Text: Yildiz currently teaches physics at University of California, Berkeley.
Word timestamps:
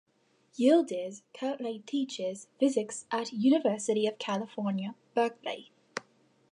Yildiz 0.57 1.21
currently 1.31 1.83
teaches 1.85 2.47
physics 2.59 3.05
at 3.11 3.31
University 3.31 4.07
of 4.07 4.17
California, 4.17 4.95
Berkeley. 5.13 5.69